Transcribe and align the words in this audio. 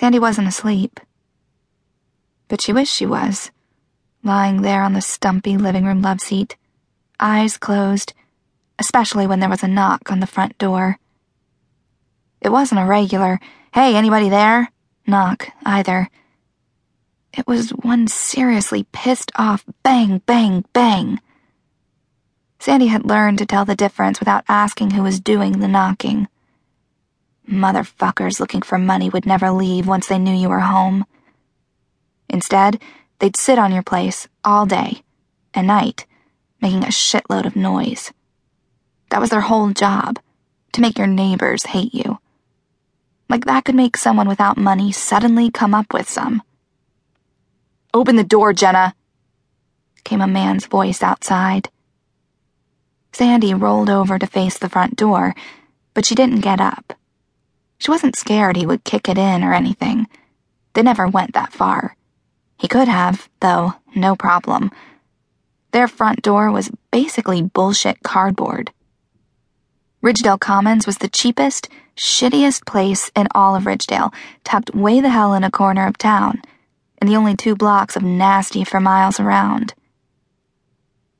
Sandy 0.00 0.18
wasn't 0.18 0.48
asleep. 0.48 0.98
But 2.48 2.62
she 2.62 2.72
wished 2.72 2.94
she 2.94 3.04
was, 3.04 3.50
lying 4.22 4.62
there 4.62 4.82
on 4.82 4.94
the 4.94 5.02
stumpy 5.02 5.58
living 5.58 5.84
room 5.84 6.00
love 6.00 6.22
seat, 6.22 6.56
eyes 7.20 7.58
closed, 7.58 8.14
especially 8.78 9.26
when 9.26 9.40
there 9.40 9.50
was 9.50 9.62
a 9.62 9.68
knock 9.68 10.10
on 10.10 10.20
the 10.20 10.26
front 10.26 10.56
door. 10.56 10.98
It 12.40 12.48
wasn't 12.48 12.80
a 12.80 12.86
regular, 12.86 13.40
hey, 13.74 13.94
anybody 13.94 14.30
there? 14.30 14.72
knock, 15.06 15.48
either. 15.66 16.08
It 17.36 17.46
was 17.46 17.68
one 17.68 18.08
seriously 18.08 18.86
pissed 18.92 19.30
off 19.36 19.66
bang, 19.82 20.22
bang, 20.24 20.64
bang. 20.72 21.20
Sandy 22.58 22.86
had 22.86 23.04
learned 23.04 23.36
to 23.36 23.44
tell 23.44 23.66
the 23.66 23.76
difference 23.76 24.18
without 24.18 24.44
asking 24.48 24.92
who 24.92 25.02
was 25.02 25.20
doing 25.20 25.60
the 25.60 25.68
knocking. 25.68 26.26
Motherfuckers 27.50 28.38
looking 28.38 28.62
for 28.62 28.78
money 28.78 29.10
would 29.10 29.26
never 29.26 29.50
leave 29.50 29.88
once 29.88 30.06
they 30.06 30.18
knew 30.18 30.34
you 30.34 30.48
were 30.48 30.60
home. 30.60 31.04
Instead, 32.28 32.80
they'd 33.18 33.36
sit 33.36 33.58
on 33.58 33.72
your 33.72 33.82
place 33.82 34.28
all 34.44 34.66
day 34.66 35.02
and 35.52 35.66
night, 35.66 36.06
making 36.62 36.84
a 36.84 36.88
shitload 36.88 37.46
of 37.46 37.56
noise. 37.56 38.12
That 39.10 39.20
was 39.20 39.30
their 39.30 39.40
whole 39.40 39.70
job 39.70 40.20
to 40.72 40.80
make 40.80 40.96
your 40.96 41.08
neighbors 41.08 41.66
hate 41.66 41.92
you. 41.92 42.18
Like 43.28 43.46
that 43.46 43.64
could 43.64 43.74
make 43.74 43.96
someone 43.96 44.28
without 44.28 44.56
money 44.56 44.92
suddenly 44.92 45.50
come 45.50 45.74
up 45.74 45.92
with 45.92 46.08
some. 46.08 46.42
Open 47.92 48.14
the 48.14 48.22
door, 48.22 48.52
Jenna, 48.52 48.94
came 50.04 50.20
a 50.20 50.28
man's 50.28 50.66
voice 50.66 51.02
outside. 51.02 51.68
Sandy 53.12 53.54
rolled 53.54 53.90
over 53.90 54.20
to 54.20 54.26
face 54.26 54.56
the 54.56 54.68
front 54.68 54.94
door, 54.94 55.34
but 55.94 56.06
she 56.06 56.14
didn't 56.14 56.40
get 56.40 56.60
up. 56.60 56.94
She 57.80 57.90
wasn't 57.90 58.14
scared 58.14 58.56
he 58.56 58.66
would 58.66 58.84
kick 58.84 59.08
it 59.08 59.16
in 59.16 59.42
or 59.42 59.54
anything. 59.54 60.06
They 60.74 60.82
never 60.82 61.08
went 61.08 61.32
that 61.32 61.52
far. 61.52 61.96
He 62.58 62.68
could 62.68 62.88
have, 62.88 63.28
though, 63.40 63.72
no 63.96 64.14
problem. 64.14 64.70
Their 65.72 65.88
front 65.88 66.20
door 66.20 66.52
was 66.52 66.70
basically 66.90 67.40
bullshit 67.40 68.02
cardboard. 68.02 68.70
Ridgedale 70.02 70.38
Commons 70.38 70.86
was 70.86 70.98
the 70.98 71.08
cheapest, 71.08 71.70
shittiest 71.96 72.66
place 72.66 73.10
in 73.16 73.28
all 73.34 73.56
of 73.56 73.64
Ridgedale, 73.64 74.12
tucked 74.44 74.74
way 74.74 75.00
the 75.00 75.08
hell 75.08 75.32
in 75.32 75.42
a 75.42 75.50
corner 75.50 75.86
of 75.86 75.96
town, 75.96 76.42
and 76.98 77.08
the 77.08 77.16
only 77.16 77.34
two 77.34 77.56
blocks 77.56 77.96
of 77.96 78.02
nasty 78.02 78.62
for 78.62 78.78
miles 78.78 79.18
around. 79.18 79.72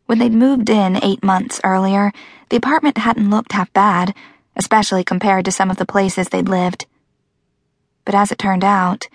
When 0.05 0.19
they'd 0.19 0.33
moved 0.33 0.69
in 0.69 1.03
eight 1.03 1.25
months 1.25 1.59
earlier, 1.65 2.13
the 2.51 2.57
apartment 2.57 2.99
hadn't 2.99 3.31
looked 3.31 3.53
half 3.53 3.73
bad 3.73 4.15
especially 4.61 5.03
compared 5.03 5.47
to 5.47 5.51
some 5.51 5.71
of 5.71 5.79
the 5.79 5.87
places 5.87 6.29
they'd 6.29 6.47
lived. 6.47 6.85
But 8.05 8.15
as 8.15 8.31
it 8.31 8.37
turned 8.37 8.63
out, 8.63 9.09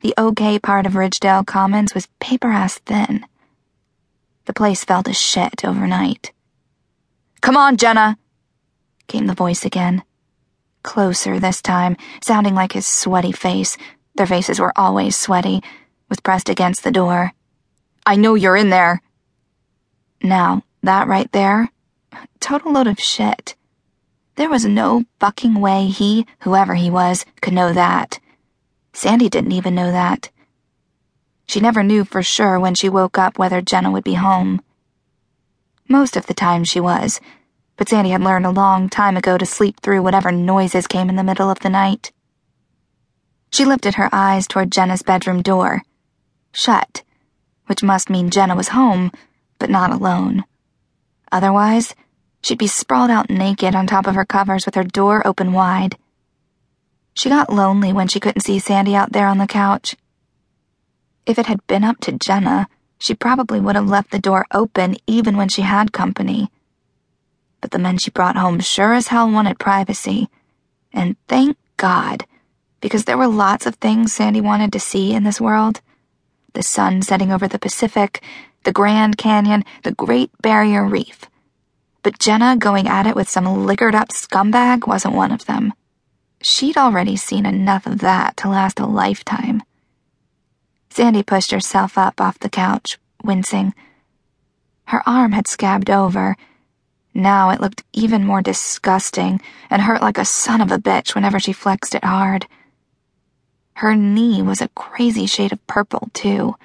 the 0.00 0.12
okay 0.18 0.58
part 0.58 0.86
of 0.86 0.94
Ridgedale 0.94 1.46
Commons 1.46 1.94
was 1.94 2.08
paper 2.18 2.48
ass 2.48 2.78
thin. 2.78 3.24
The 4.46 4.52
place 4.52 4.82
fell 4.84 5.04
to 5.04 5.12
shit 5.12 5.64
overnight. 5.64 6.32
Come 7.42 7.56
on, 7.56 7.76
Jenna, 7.76 8.18
came 9.06 9.28
the 9.28 9.34
voice 9.34 9.64
again. 9.64 10.02
Closer 10.82 11.38
this 11.38 11.62
time, 11.62 11.96
sounding 12.20 12.56
like 12.56 12.72
his 12.72 12.86
sweaty 12.86 13.30
face, 13.30 13.76
their 14.16 14.26
faces 14.26 14.58
were 14.58 14.72
always 14.74 15.14
sweaty, 15.14 15.62
was 16.08 16.18
pressed 16.18 16.48
against 16.48 16.82
the 16.82 16.90
door. 16.90 17.32
I 18.04 18.16
know 18.16 18.34
you're 18.34 18.56
in 18.56 18.70
there. 18.70 19.00
Now, 20.24 20.64
that 20.82 21.06
right 21.06 21.30
there, 21.30 21.70
total 22.40 22.72
load 22.72 22.88
of 22.88 22.98
shit. 22.98 23.54
There 24.38 24.48
was 24.48 24.64
no 24.64 25.02
fucking 25.18 25.58
way 25.58 25.88
he, 25.88 26.24
whoever 26.42 26.76
he 26.76 26.90
was, 26.90 27.26
could 27.40 27.52
know 27.52 27.72
that. 27.72 28.20
Sandy 28.92 29.28
didn't 29.28 29.50
even 29.50 29.74
know 29.74 29.90
that. 29.90 30.30
She 31.48 31.58
never 31.58 31.82
knew 31.82 32.04
for 32.04 32.22
sure 32.22 32.60
when 32.60 32.76
she 32.76 32.88
woke 32.88 33.18
up 33.18 33.36
whether 33.36 33.60
Jenna 33.60 33.90
would 33.90 34.04
be 34.04 34.14
home. 34.14 34.62
Most 35.88 36.16
of 36.16 36.26
the 36.26 36.34
time 36.34 36.62
she 36.62 36.78
was, 36.78 37.20
but 37.76 37.88
Sandy 37.88 38.10
had 38.10 38.22
learned 38.22 38.46
a 38.46 38.50
long 38.50 38.88
time 38.88 39.16
ago 39.16 39.38
to 39.38 39.44
sleep 39.44 39.80
through 39.80 40.02
whatever 40.02 40.30
noises 40.30 40.86
came 40.86 41.08
in 41.08 41.16
the 41.16 41.24
middle 41.24 41.50
of 41.50 41.58
the 41.58 41.68
night. 41.68 42.12
She 43.50 43.64
lifted 43.64 43.96
her 43.96 44.08
eyes 44.12 44.46
toward 44.46 44.70
Jenna's 44.70 45.02
bedroom 45.02 45.42
door. 45.42 45.82
Shut, 46.52 47.02
which 47.66 47.82
must 47.82 48.08
mean 48.08 48.30
Jenna 48.30 48.54
was 48.54 48.68
home, 48.68 49.10
but 49.58 49.68
not 49.68 49.90
alone. 49.90 50.44
Otherwise, 51.32 51.96
She'd 52.42 52.58
be 52.58 52.66
sprawled 52.66 53.10
out 53.10 53.30
naked 53.30 53.74
on 53.74 53.86
top 53.86 54.06
of 54.06 54.14
her 54.14 54.24
covers 54.24 54.64
with 54.64 54.74
her 54.74 54.84
door 54.84 55.26
open 55.26 55.52
wide. 55.52 55.96
She 57.14 57.28
got 57.28 57.52
lonely 57.52 57.92
when 57.92 58.06
she 58.08 58.20
couldn't 58.20 58.42
see 58.42 58.58
Sandy 58.58 58.94
out 58.94 59.12
there 59.12 59.26
on 59.26 59.38
the 59.38 59.46
couch. 59.46 59.96
If 61.26 61.38
it 61.38 61.46
had 61.46 61.66
been 61.66 61.84
up 61.84 61.98
to 62.00 62.12
Jenna, 62.12 62.68
she 62.98 63.14
probably 63.14 63.60
would 63.60 63.74
have 63.74 63.88
left 63.88 64.10
the 64.10 64.18
door 64.18 64.46
open 64.52 64.96
even 65.06 65.36
when 65.36 65.48
she 65.48 65.62
had 65.62 65.92
company. 65.92 66.50
But 67.60 67.72
the 67.72 67.78
men 67.78 67.98
she 67.98 68.12
brought 68.12 68.36
home 68.36 68.60
sure 68.60 68.94
as 68.94 69.08
hell 69.08 69.30
wanted 69.30 69.58
privacy. 69.58 70.28
And 70.92 71.16
thank 71.26 71.56
God, 71.76 72.24
because 72.80 73.04
there 73.04 73.18
were 73.18 73.26
lots 73.26 73.66
of 73.66 73.74
things 73.76 74.12
Sandy 74.12 74.40
wanted 74.40 74.72
to 74.72 74.80
see 74.80 75.12
in 75.12 75.24
this 75.24 75.40
world 75.40 75.80
the 76.54 76.62
sun 76.62 77.02
setting 77.02 77.32
over 77.32 77.46
the 77.46 77.58
Pacific, 77.58 78.22
the 78.62 78.72
Grand 78.72 79.18
Canyon, 79.18 79.64
the 79.82 79.92
Great 79.92 80.30
Barrier 80.40 80.84
Reef 80.84 81.28
but 82.02 82.18
Jenna 82.18 82.56
going 82.56 82.88
at 82.88 83.06
it 83.06 83.16
with 83.16 83.28
some 83.28 83.66
liquored 83.66 83.94
up 83.94 84.08
scumbag 84.08 84.86
wasn't 84.86 85.14
one 85.14 85.32
of 85.32 85.46
them. 85.46 85.72
She'd 86.40 86.76
already 86.76 87.16
seen 87.16 87.46
enough 87.46 87.86
of 87.86 87.98
that 87.98 88.36
to 88.38 88.48
last 88.48 88.78
a 88.78 88.86
lifetime. 88.86 89.62
Sandy 90.90 91.22
pushed 91.22 91.50
herself 91.50 91.98
up 91.98 92.20
off 92.20 92.38
the 92.38 92.48
couch, 92.48 92.98
wincing. 93.22 93.74
Her 94.86 95.02
arm 95.06 95.32
had 95.32 95.46
scabbed 95.46 95.90
over. 95.90 96.36
Now 97.12 97.50
it 97.50 97.60
looked 97.60 97.84
even 97.92 98.24
more 98.24 98.42
disgusting 98.42 99.40
and 99.68 99.82
hurt 99.82 100.00
like 100.00 100.18
a 100.18 100.24
son 100.24 100.60
of 100.60 100.70
a 100.70 100.78
bitch 100.78 101.14
whenever 101.14 101.38
she 101.40 101.52
flexed 101.52 101.94
it 101.94 102.04
hard. 102.04 102.46
Her 103.74 103.94
knee 103.94 104.42
was 104.42 104.60
a 104.60 104.68
crazy 104.68 105.26
shade 105.26 105.52
of 105.52 105.64
purple, 105.66 106.08
too. 106.12 106.56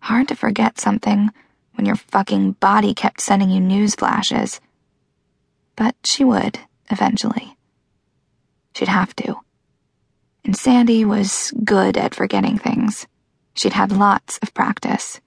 Hard 0.00 0.28
to 0.28 0.34
forget 0.34 0.80
something 0.80 1.30
when 1.74 1.86
your 1.86 1.96
fucking 1.96 2.52
body 2.52 2.94
kept 2.94 3.20
sending 3.20 3.50
you 3.50 3.60
news 3.60 3.94
flashes. 3.94 4.60
But 5.76 5.96
she 6.04 6.24
would, 6.24 6.58
eventually. 6.90 7.56
She'd 8.74 8.88
have 8.88 9.14
to. 9.16 9.36
And 10.44 10.56
Sandy 10.56 11.04
was 11.04 11.52
good 11.64 11.96
at 11.96 12.14
forgetting 12.14 12.58
things. 12.58 13.06
She'd 13.54 13.72
had 13.74 13.92
lots 13.92 14.38
of 14.38 14.54
practice. 14.54 15.20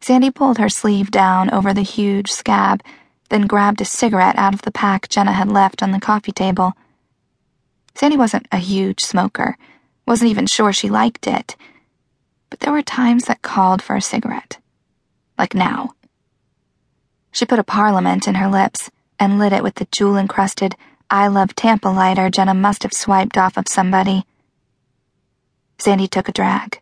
Sandy 0.00 0.30
pulled 0.30 0.58
her 0.58 0.68
sleeve 0.68 1.10
down 1.10 1.50
over 1.50 1.74
the 1.74 1.82
huge 1.82 2.30
scab, 2.30 2.82
then 3.28 3.46
grabbed 3.46 3.80
a 3.80 3.84
cigarette 3.84 4.38
out 4.38 4.54
of 4.54 4.62
the 4.62 4.70
pack 4.70 5.08
Jenna 5.08 5.32
had 5.32 5.48
left 5.48 5.82
on 5.82 5.90
the 5.90 6.00
coffee 6.00 6.32
table. 6.32 6.72
Sandy 7.94 8.16
wasn't 8.16 8.48
a 8.50 8.56
huge 8.56 9.00
smoker, 9.00 9.58
wasn't 10.06 10.30
even 10.30 10.46
sure 10.46 10.72
she 10.72 10.88
liked 10.88 11.26
it, 11.26 11.54
but 12.48 12.60
there 12.60 12.72
were 12.72 12.82
times 12.82 13.26
that 13.26 13.42
called 13.42 13.82
for 13.82 13.94
a 13.94 14.00
cigarette 14.00 14.58
like 15.40 15.54
now. 15.54 15.94
She 17.32 17.46
put 17.46 17.58
a 17.58 17.64
parliament 17.64 18.28
in 18.28 18.34
her 18.34 18.46
lips 18.46 18.90
and 19.18 19.38
lit 19.38 19.54
it 19.54 19.62
with 19.62 19.76
the 19.76 19.88
jewel 19.90 20.18
encrusted 20.18 20.76
I 21.08 21.28
Love 21.28 21.56
Tampa 21.56 21.88
lighter 21.88 22.28
Jenna 22.28 22.52
must 22.52 22.82
have 22.82 22.92
swiped 22.92 23.38
off 23.38 23.56
of 23.56 23.66
somebody. 23.66 24.24
Sandy 25.78 26.06
took 26.06 26.28
a 26.28 26.32
drag, 26.32 26.80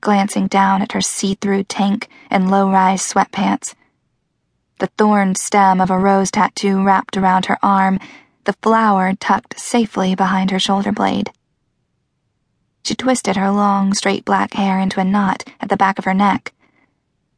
glancing 0.00 0.46
down 0.46 0.80
at 0.80 0.92
her 0.92 1.02
see 1.02 1.34
through 1.34 1.64
tank 1.64 2.08
and 2.30 2.50
low 2.50 2.70
rise 2.70 3.02
sweatpants. 3.02 3.74
The 4.78 4.90
thorned 4.96 5.36
stem 5.36 5.78
of 5.78 5.90
a 5.90 5.98
rose 5.98 6.30
tattoo 6.30 6.82
wrapped 6.82 7.18
around 7.18 7.44
her 7.46 7.58
arm, 7.62 8.00
the 8.44 8.56
flower 8.62 9.12
tucked 9.20 9.60
safely 9.60 10.14
behind 10.14 10.50
her 10.50 10.58
shoulder 10.58 10.92
blade. 10.92 11.30
She 12.84 12.94
twisted 12.94 13.36
her 13.36 13.50
long, 13.50 13.92
straight 13.92 14.24
black 14.24 14.54
hair 14.54 14.78
into 14.78 14.98
a 14.98 15.04
knot 15.04 15.44
at 15.60 15.68
the 15.68 15.76
back 15.76 15.98
of 15.98 16.06
her 16.06 16.14
neck 16.14 16.54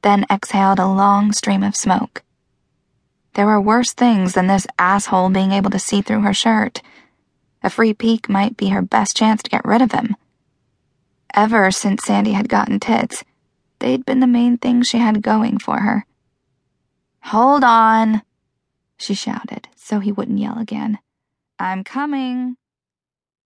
then 0.02 0.24
exhaled 0.30 0.78
a 0.78 0.86
long 0.86 1.32
stream 1.32 1.62
of 1.62 1.76
smoke. 1.76 2.22
There 3.34 3.46
were 3.46 3.60
worse 3.60 3.92
things 3.92 4.34
than 4.34 4.46
this 4.46 4.66
asshole 4.78 5.30
being 5.30 5.52
able 5.52 5.70
to 5.70 5.78
see 5.78 6.02
through 6.02 6.22
her 6.22 6.34
shirt. 6.34 6.82
A 7.62 7.70
free 7.70 7.94
peek 7.94 8.28
might 8.28 8.56
be 8.56 8.68
her 8.68 8.82
best 8.82 9.16
chance 9.16 9.42
to 9.42 9.50
get 9.50 9.64
rid 9.64 9.82
of 9.82 9.92
him. 9.92 10.16
Ever 11.34 11.70
since 11.70 12.04
Sandy 12.04 12.32
had 12.32 12.48
gotten 12.48 12.80
tits, 12.80 13.24
they'd 13.78 14.04
been 14.04 14.20
the 14.20 14.26
main 14.26 14.58
thing 14.58 14.82
she 14.82 14.98
had 14.98 15.22
going 15.22 15.58
for 15.58 15.80
her. 15.80 16.06
Hold 17.24 17.62
on, 17.62 18.22
she 18.96 19.14
shouted 19.14 19.68
so 19.90 19.98
he 19.98 20.12
wouldn't 20.12 20.38
yell 20.38 20.56
again. 20.56 21.00
I'm 21.58 21.82
coming. 21.82 22.56